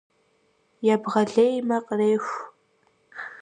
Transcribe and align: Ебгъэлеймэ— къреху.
Ебгъэлеймэ— 0.93 1.77
къреху. 1.87 2.39